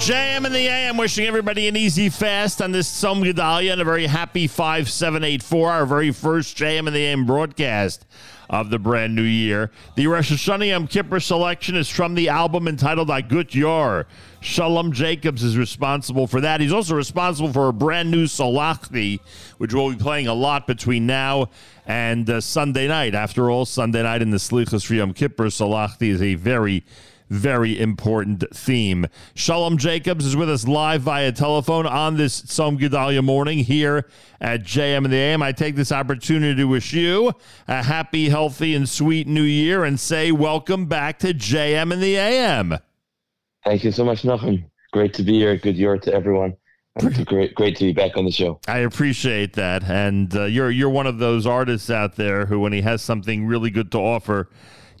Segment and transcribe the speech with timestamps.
[0.00, 3.84] JM in the AM, wishing everybody an easy fast on this Tzom Gedalia and a
[3.84, 8.06] very happy 5784, our very first JM in the AM broadcast
[8.48, 9.70] of the brand new year.
[9.96, 14.06] The Rosh Hashanah Yom Kippur selection is from the album entitled "I Agut Yor.
[14.40, 16.62] Sholom Jacobs is responsible for that.
[16.62, 19.20] He's also responsible for a brand new Salachti,
[19.58, 21.50] which we'll be playing a lot between now
[21.86, 23.14] and uh, Sunday night.
[23.14, 26.84] After all, Sunday night in the Slichas for Yom Kippur, Salachti is a very
[27.30, 29.06] very important theme.
[29.34, 34.08] Sholom Jacobs is with us live via telephone on this Tzom Gedalia morning here
[34.40, 35.42] at JM and the AM.
[35.42, 37.32] I take this opportunity to wish you
[37.68, 42.16] a happy, healthy, and sweet new year and say welcome back to JM and the
[42.16, 42.78] AM.
[43.64, 44.64] Thank you so much, Nachum.
[44.92, 45.56] Great to be here.
[45.56, 46.56] Good year to everyone.
[46.96, 48.58] It's great, great to be back on the show.
[48.66, 52.72] I appreciate that, and uh, you're you're one of those artists out there who, when
[52.72, 54.48] he has something really good to offer,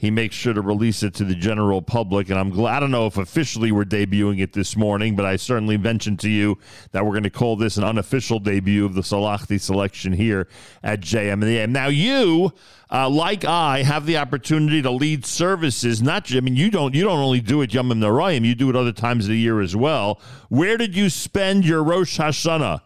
[0.00, 2.30] he makes sure to release it to the general public.
[2.30, 5.36] And I'm glad, I don't know if officially we're debuting it this morning, but I
[5.36, 6.56] certainly mentioned to you
[6.92, 10.48] that we're going to call this an unofficial debut of the Salachti selection here
[10.82, 11.68] at JM.
[11.68, 12.50] Now, you,
[12.90, 16.00] uh, like I, have the opportunity to lead services.
[16.00, 18.76] Not, I mean, you don't, you don't only do it Yom Narayim, you do it
[18.76, 20.18] other times of the year as well.
[20.48, 22.80] Where did you spend your Rosh Hashanah?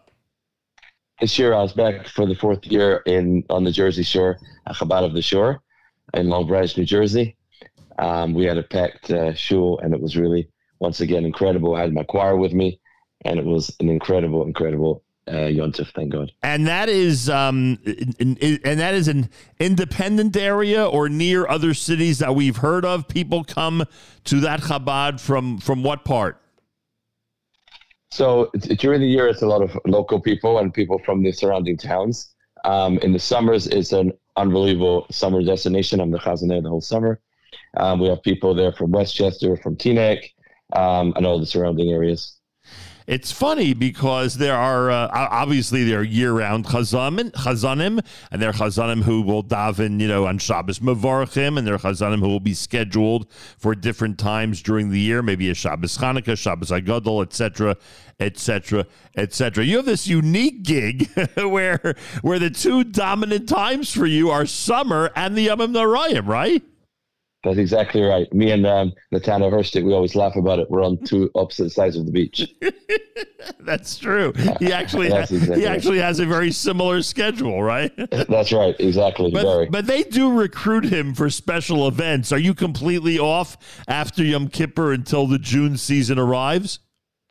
[1.21, 5.05] This year, I was back for the fourth year in on the Jersey Shore, Chabad
[5.05, 5.61] of the Shore
[6.13, 7.35] in Long Branch, New Jersey.
[7.97, 11.75] Um, we had a packed uh, shul, and it was really, once again, incredible.
[11.75, 12.79] I had my choir with me,
[13.23, 16.31] and it was an incredible, incredible uh, Yontif, thank God.
[16.43, 17.79] And that is, um,
[18.19, 22.85] in, in, and that is an independent area or near other cities that we've heard
[22.85, 23.07] of.
[23.07, 23.85] People come
[24.25, 26.41] to that Chabad from from what part?
[28.11, 31.77] So during the year, it's a lot of local people and people from the surrounding
[31.77, 32.33] towns.
[32.63, 35.99] Um, in the summers, it's an unbelievable summer destination.
[35.99, 37.19] I'm the chazan there the whole summer.
[37.77, 40.23] Um, we have people there from Westchester, from Teaneck,
[40.73, 42.37] um, and all the surrounding areas.
[43.07, 48.53] It's funny because there are uh, obviously there are year-round chazanim, chazanim, and there are
[48.53, 52.39] chazanim who will daven, you know, on Shabbos Mavarchim, and there are chazanim who will
[52.39, 53.29] be scheduled
[53.59, 57.77] for different times during the year, maybe a Shabbos Hanukkah, Shabbos Hagadol, etc.,
[58.19, 59.63] etc., etc.
[59.63, 65.11] You have this unique gig where where the two dominant times for you are summer
[65.15, 66.63] and the Yom Narayim, right?
[67.45, 68.31] That's exactly right.
[68.33, 70.69] Me and um, Netanel Hershtik, we always laugh about it.
[70.71, 72.51] We're on two opposite sides of the beach.
[73.59, 74.33] That's true.
[74.59, 77.91] He actually exactly he actually has a very similar schedule, right?
[78.27, 78.75] That's right.
[78.79, 79.29] Exactly.
[79.29, 79.65] But, very.
[79.67, 82.31] but they do recruit him for special events.
[82.31, 83.57] Are you completely off
[83.87, 86.79] after Yom Kippur until the June season arrives?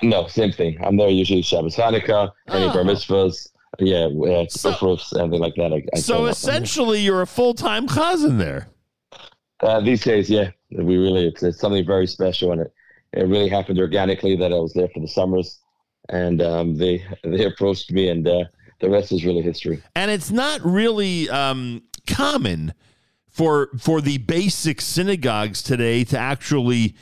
[0.00, 0.78] No, same thing.
[0.84, 2.72] I'm there usually Shabbos Hanukkah, any oh.
[2.72, 3.48] bar mitzvahs.
[3.80, 5.72] Yeah, uh, so, anything like that.
[5.72, 8.68] I, I so essentially, you're a full time chazan there.
[9.64, 12.72] Uh, these days, yeah, we really it's, something very special, and it
[13.14, 15.60] it really happened organically that I was there for the summers,
[16.10, 18.44] and um, they they approached me, and uh,
[18.80, 19.82] the rest is really history.
[19.96, 22.74] And it's not really um, common
[23.28, 26.94] for for the basic synagogues today to actually.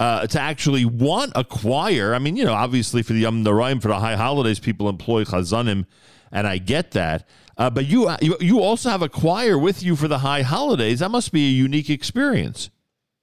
[0.00, 3.82] Uh, to actually want a choir, I mean, you know, obviously for the Yom Narayim,
[3.82, 5.86] for the high holidays, people employ chazanim,
[6.30, 7.28] and I get that.
[7.58, 8.08] Uh, but you,
[8.40, 11.00] you also have a choir with you for the high holidays.
[11.00, 12.70] That must be a unique experience.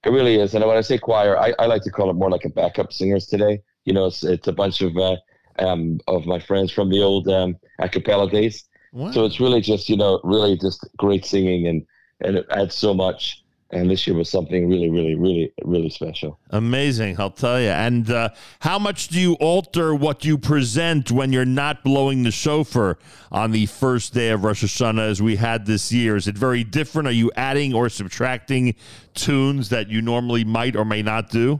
[0.04, 0.54] It really is.
[0.54, 2.92] And when I say choir, I, I like to call it more like a backup
[2.92, 3.62] singers today.
[3.86, 5.16] You know, it's, it's a bunch of uh,
[5.60, 8.66] um, of my friends from the old um, a cappella days.
[8.92, 9.12] Wow.
[9.12, 11.86] So it's really just you know really just great singing and
[12.22, 16.40] and it adds so much and this year was something really, really, really, really special.
[16.52, 17.70] Amazing, I'll tell you.
[17.70, 22.32] And uh, how much do you alter what you present when you're not blowing the
[22.32, 22.98] shofar
[23.32, 26.16] on the first day of Rosh Hashanah, as we had this year?
[26.16, 27.08] Is it very different?
[27.08, 28.76] Are you adding or subtracting
[29.14, 31.60] tunes that you normally might or may not do?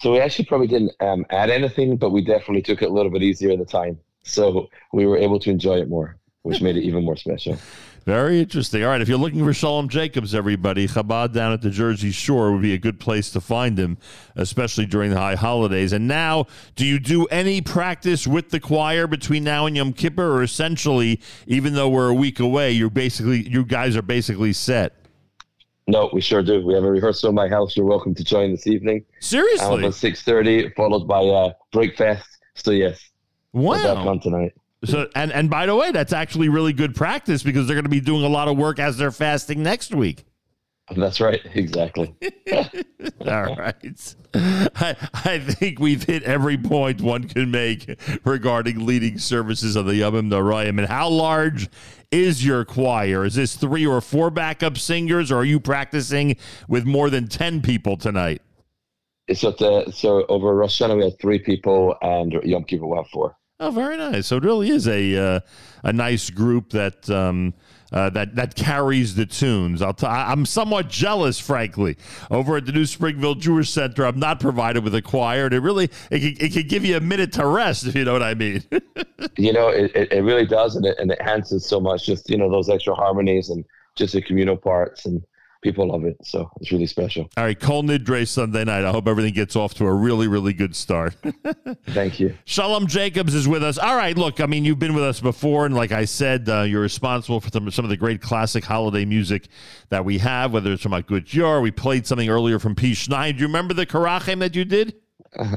[0.00, 3.10] So we actually probably didn't um, add anything, but we definitely took it a little
[3.10, 6.76] bit easier at the time, so we were able to enjoy it more, which made
[6.76, 7.58] it even more special.
[8.08, 8.82] Very interesting.
[8.82, 12.52] All right, if you're looking for Sholom Jacobs, everybody, Chabad down at the Jersey Shore
[12.52, 13.98] would be a good place to find him,
[14.34, 15.92] especially during the high holidays.
[15.92, 20.38] And now, do you do any practice with the choir between now and Yom Kippur,
[20.38, 24.94] or essentially, even though we're a week away, you're basically you guys are basically set?
[25.86, 26.64] No, we sure do.
[26.64, 27.76] We have a rehearsal in my house.
[27.76, 29.04] You're welcome to join this evening.
[29.20, 32.26] Seriously, at six thirty, followed by uh, breakfast.
[32.54, 33.06] So yes,
[33.52, 34.54] wow, on tonight.
[34.84, 37.90] So and and by the way, that's actually really good practice because they're going to
[37.90, 40.24] be doing a lot of work as they're fasting next week.
[40.96, 42.14] That's right, exactly.
[43.26, 44.14] All right.
[44.34, 49.96] I, I think we've hit every point one can make regarding leading services of the
[49.96, 50.78] Yom Narayim.
[50.78, 51.68] And how large
[52.10, 53.24] is your choir?
[53.24, 56.36] Is this three or four backup singers, or are you practicing
[56.68, 58.40] with more than 10 people tonight?
[59.34, 63.08] So, the, so over Rosh Hashanah we had three people, and Yom Kippur we have
[63.08, 63.36] four.
[63.60, 64.28] Oh, very nice.
[64.28, 65.40] So it really is a uh,
[65.82, 67.54] a nice group that um,
[67.90, 69.82] uh, that that carries the tunes.
[69.82, 71.96] I'll t- I'm somewhat jealous, frankly.
[72.30, 75.58] Over at the New Springville Jewish Center, I'm not provided with a choir, and it
[75.58, 78.22] really it can, it can give you a minute to rest, if you know what
[78.22, 78.62] I mean.
[79.36, 82.06] you know, it, it really does, and it, and it enhances so much.
[82.06, 83.64] Just you know those extra harmonies and
[83.96, 85.20] just the communal parts and
[85.62, 86.16] people love it.
[86.22, 87.28] So it's really special.
[87.36, 88.84] All right, Kol Nidre Sunday night.
[88.84, 91.16] I hope everything gets off to a really, really good start.
[91.88, 92.36] Thank you.
[92.46, 93.78] Sholom Jacobs is with us.
[93.78, 96.62] All right, look, I mean, you've been with us before, and like I said, uh,
[96.62, 99.48] you're responsible for some, some of the great classic holiday music
[99.90, 101.60] that we have, whether it's from a good jar.
[101.60, 102.92] We played something earlier from P.
[102.92, 103.34] Schneid.
[103.34, 104.94] Do you remember the Karachem that you did?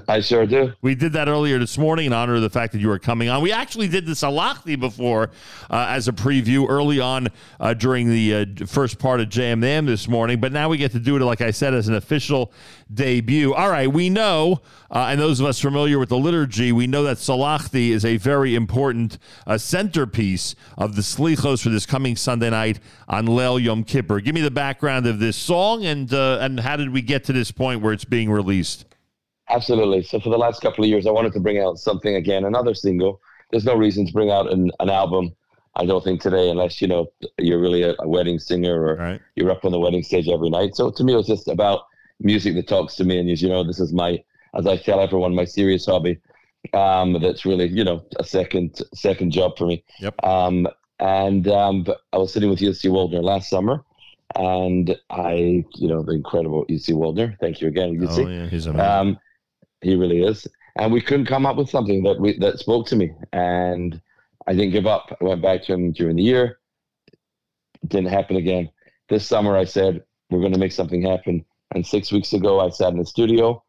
[0.08, 0.74] I sure do.
[0.82, 3.30] We did that earlier this morning in honor of the fact that you were coming
[3.30, 3.42] on.
[3.42, 5.32] We actually did the Salachti before
[5.70, 7.30] uh, as a preview early on
[7.60, 11.00] uh, during the uh, first part of JMM this morning, but now we get to
[11.00, 12.52] do it, like I said, as an official
[12.94, 13.54] debut.
[13.54, 17.04] All right, we know, uh, and those of us familiar with the liturgy, we know
[17.04, 19.18] that Salachti is a very important
[19.48, 24.20] uh, centerpiece of the Slichos for this coming Sunday night on Leil Yom Kippur.
[24.20, 27.34] Give me the background of this song and uh, and how did we get to
[27.34, 28.86] this point where it's being released?
[29.52, 30.04] Absolutely.
[30.04, 32.74] So for the last couple of years, I wanted to bring out something again, another
[32.74, 33.22] single.
[33.52, 35.36] There's no reason to bring out an, an album.
[35.76, 39.22] I don't think today, unless you know you're really a, a wedding singer or right.
[39.36, 40.76] you're up on the wedding stage every night.
[40.76, 41.82] So to me, it was just about
[42.20, 44.22] music that talks to me, and as you know, this is my,
[44.54, 46.20] as I tell everyone, my serious hobby.
[46.74, 49.84] Um, that's really you know a second second job for me.
[50.00, 50.24] Yep.
[50.24, 50.68] Um,
[51.00, 53.84] and um, I was sitting with Yitzy Waldner last summer,
[54.36, 57.38] and I, you know, the incredible Yitzy Waldner.
[57.40, 58.26] Thank you again, Yitzy.
[58.26, 58.88] Oh yeah, he's amazing.
[58.88, 59.20] Um,
[59.82, 60.48] he really is.
[60.78, 63.12] And we couldn't come up with something that we, that spoke to me.
[63.34, 64.02] And
[64.48, 65.16] I didn't give up.
[65.20, 66.60] I went back to him during the year.
[67.84, 68.70] It didn't happen again.
[69.10, 71.46] This summer, I said, we're going to make something happen.
[71.76, 73.64] And six weeks ago, I sat in the studio.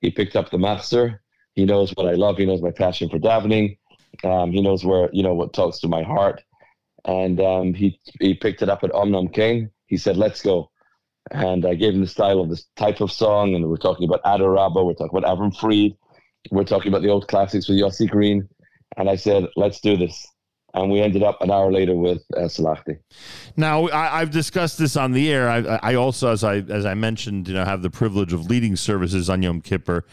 [0.00, 1.22] He picked up the master.
[1.54, 2.38] He knows what I love.
[2.38, 3.78] He knows my passion for davening.
[4.24, 6.42] Um, he knows where, you know, what talks to my heart.
[7.04, 9.70] And um, he, he picked it up at Omnam Ken.
[9.86, 10.70] He said, let's go
[11.30, 13.54] and I gave him the style of this type of song.
[13.54, 15.96] And we're talking about Adar Rabbah, we're talking about Avram Fried,
[16.50, 18.48] we're talking about the old classics with Yossi Green.
[18.96, 20.26] And I said, let's do this.
[20.74, 22.48] And we ended up an hour later with uh.
[23.56, 25.48] Now I, have discussed this on the air.
[25.48, 28.76] I, I, also, as I as I mentioned, you know, have the privilege of leading
[28.76, 30.04] services on Yom Kippur.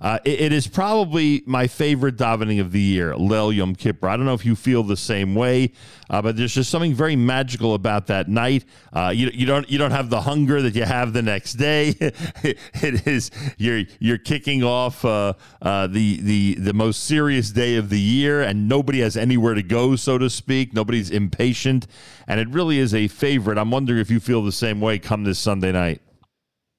[0.00, 4.08] Uh, it, it is probably my favorite davening of the year, Leil Yom Kippur.
[4.08, 5.72] I don't know if you feel the same way,
[6.10, 8.64] uh, but there's just something very magical about that night.
[8.92, 11.94] Uh, you, you don't you don't have the hunger that you have the next day.
[12.00, 15.32] it is you're you're kicking off uh,
[15.62, 19.62] uh, the the the most serious day of the year, and nobody has anywhere to
[19.62, 20.74] go, so to speak.
[20.74, 21.86] Nobody's impatient,
[22.26, 23.58] and it really is a favorite.
[23.58, 26.00] I'm wondering if you feel the same way come this Sunday night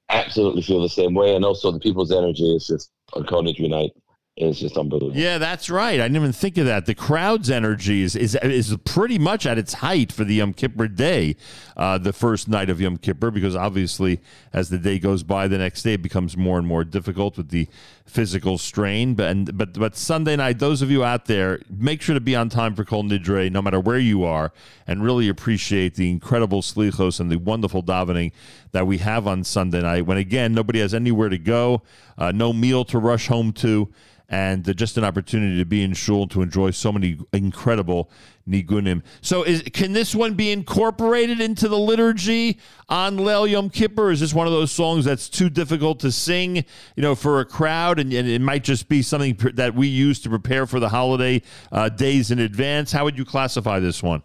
[0.09, 1.35] absolutely feel the same way.
[1.35, 3.91] And also the people's energy is just on Kol Nidre night
[4.37, 5.17] is just unbelievable.
[5.17, 5.97] Yeah, that's right.
[5.97, 6.85] I didn't even think of that.
[6.85, 10.89] The crowd's energy is is, is pretty much at its height for the Yom Kippur
[10.89, 11.37] day,
[11.77, 14.19] uh, the first night of Yom Kippur, because obviously
[14.51, 17.49] as the day goes by, the next day it becomes more and more difficult with
[17.49, 17.69] the
[18.05, 19.13] physical strain.
[19.15, 22.35] But and, but but Sunday night, those of you out there, make sure to be
[22.35, 24.51] on time for Kol Nidre, no matter where you are,
[24.85, 28.33] and really appreciate the incredible slichos and the wonderful davening
[28.73, 30.05] that we have on Sunday night.
[30.05, 31.83] When again, nobody has anywhere to go,
[32.17, 33.93] uh, no meal to rush home to
[34.30, 38.09] and just an opportunity to be in shul to enjoy so many incredible
[38.47, 39.04] nigunim.
[39.21, 42.59] So, is can this one be incorporated into the liturgy
[42.90, 44.11] on Leil Yom Kippur?
[44.11, 47.45] Is this one of those songs that's too difficult to sing, you know, for a
[47.45, 50.90] crowd, and, and it might just be something that we use to prepare for the
[50.90, 52.92] holiday uh, days in advance?
[52.92, 54.23] How would you classify this one?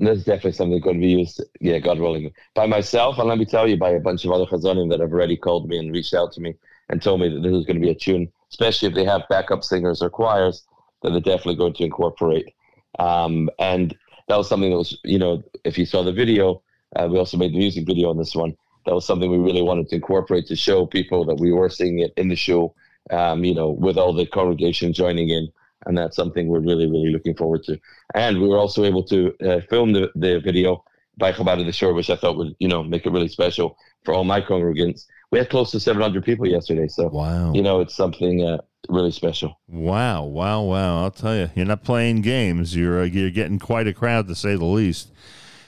[0.00, 3.36] This is definitely something going to be used, yeah, God willing, by myself, and let
[3.36, 5.92] me tell you, by a bunch of other chazanim that have already called me and
[5.92, 6.54] reached out to me
[6.88, 9.22] and told me that this is going to be a tune especially if they have
[9.28, 10.64] backup singers or choirs
[11.02, 12.54] that they're definitely going to incorporate.
[12.98, 13.96] Um, and
[14.28, 16.62] that was something that was, you know, if you saw the video,
[16.96, 18.56] uh, we also made the music video on this one.
[18.86, 22.00] That was something we really wanted to incorporate to show people that we were singing
[22.00, 22.74] it in the show,
[23.10, 25.48] um, you know, with all the congregation joining in.
[25.86, 27.78] And that's something we're really, really looking forward to.
[28.14, 30.84] And we were also able to uh, film the, the video
[31.18, 33.76] by Chabad of the Shore, which I thought would, you know, make it really special
[34.04, 36.88] for all my congregants we had close to 700 people yesterday.
[36.88, 38.58] So, wow, you know, it's something uh,
[38.88, 39.58] really special.
[39.68, 41.02] Wow, wow, wow!
[41.02, 42.74] I'll tell you, you're not playing games.
[42.74, 45.12] You're uh, you're getting quite a crowd to say the least,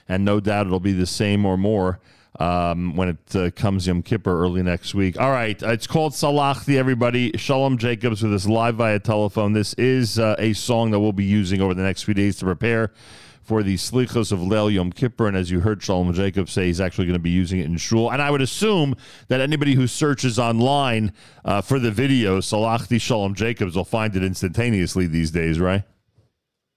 [0.08, 2.00] and no doubt it'll be the same or more.
[2.38, 5.20] Um, when it uh, comes Yom Kippur early next week.
[5.20, 7.32] All right, it's called Salachti, everybody.
[7.32, 9.52] Sholom Jacobs with us live via telephone.
[9.52, 12.44] This is uh, a song that we'll be using over the next few days to
[12.44, 12.92] prepare
[13.42, 15.26] for the Slichos of Leil Yom Kippur.
[15.26, 17.76] And as you heard Sholom Jacob say, he's actually going to be using it in
[17.76, 18.10] shul.
[18.10, 18.94] And I would assume
[19.28, 21.12] that anybody who searches online
[21.44, 25.82] uh, for the video, Salachti Sholom Jacobs, will find it instantaneously these days, right?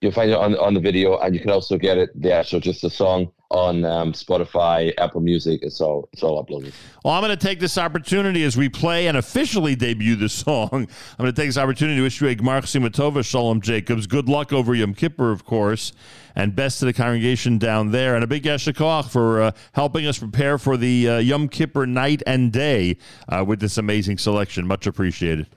[0.02, 2.60] You'll find it on, on the video, and you can also get it, the actual,
[2.60, 5.62] just the song on um, Spotify, Apple Music.
[5.62, 6.74] It's all it's all uploaded.
[7.04, 10.70] Well, I'm going to take this opportunity as we play and officially debut the song.
[10.72, 14.08] I'm going to take this opportunity to wish you a Gmar Simatova Sholom Jacobs.
[14.08, 15.94] Good luck over Yom Kippur, of course,
[16.36, 18.16] and best to the congregation down there.
[18.16, 21.86] And a big Yasher Koach for uh, helping us prepare for the uh, Yom Kippur
[21.86, 22.98] night and day
[23.30, 24.66] uh, with this amazing selection.
[24.66, 25.48] Much appreciated.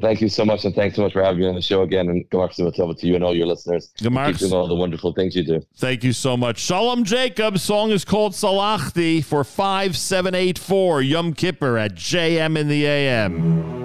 [0.00, 2.08] Thank you so much, and thanks so much for having me on the show again.
[2.08, 3.90] And Gemar Simatova to you and all your listeners.
[3.96, 5.62] Keep doing all the wonderful things you do.
[5.76, 6.56] Thank you so much.
[6.56, 7.58] Sholom Jacob.
[7.58, 13.83] Song is called Salachti for 5784 Yom Kippur at JM in the AM.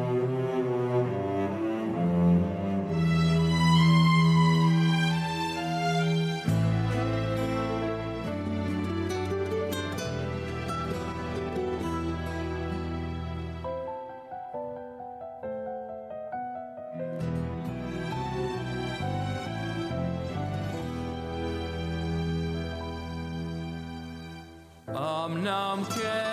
[25.19, 26.28] Am Namke.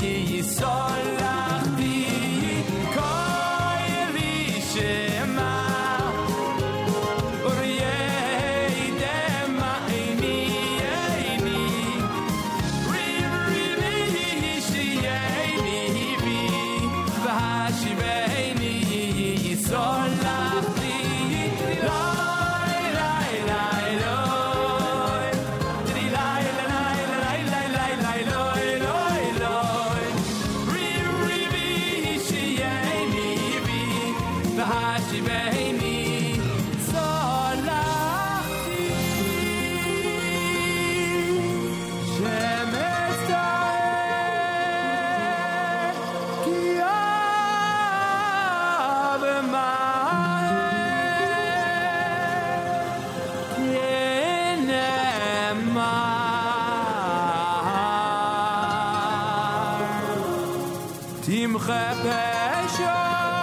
[0.00, 0.85] he saw
[61.26, 63.35] Timcha Pesha.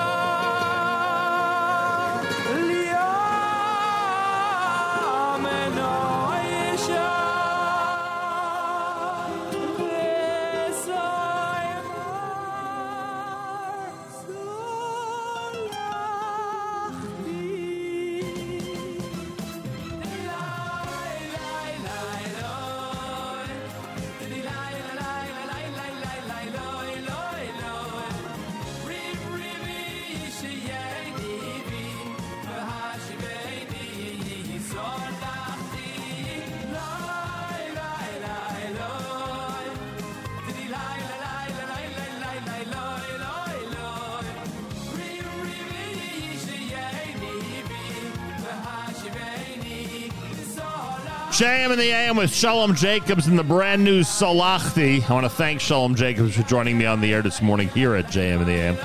[51.34, 55.10] JM in the AM with Sholom Jacobs and the brand new Salachti.
[55.10, 57.96] I want to thank Sholom Jacobs for joining me on the air this morning here
[57.96, 58.78] at JM in the AM.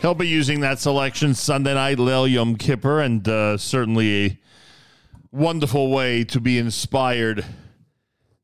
[0.00, 4.38] He'll be using that selection Sunday night, Leil Yom Kippur, and uh, certainly a
[5.32, 7.44] wonderful way to be inspired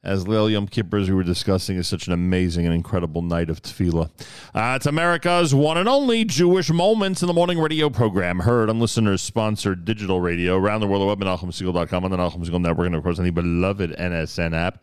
[0.06, 3.50] as Leil Yom Kippur, as we were discussing, is such an amazing and incredible night
[3.50, 4.08] of tefillah.
[4.54, 8.78] Uh, it's America's one and only Jewish Moments in the Morning radio program, heard on
[8.78, 12.86] listeners-sponsored digital radio around the world, the web at NachumSegal.com, on the Nachum Segal Network,
[12.86, 14.74] and of course on the beloved NSN app.